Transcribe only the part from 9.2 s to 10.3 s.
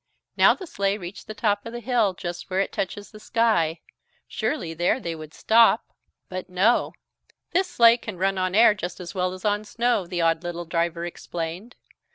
as on snow," the